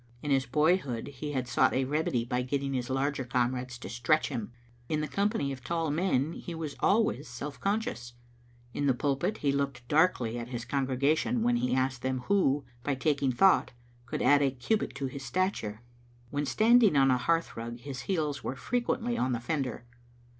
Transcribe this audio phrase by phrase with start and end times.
[0.23, 4.29] In his boyhood he had sought a remedy by getting his larger comrades to stretch
[4.29, 4.51] him.
[4.89, 8.13] In the company of tall men he was always self conscious.
[8.73, 12.95] In the pulpit he looked darkly at his congregation when he asked them who, by
[12.95, 13.73] taking thought,
[14.07, 15.83] could add a cubit to his stature.
[16.31, 19.85] When standing on a hearthrug his heels were frequently on the fender.